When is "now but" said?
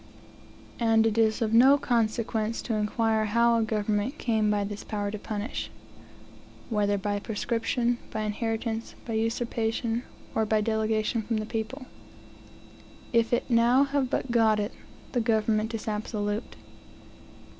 13.51-14.31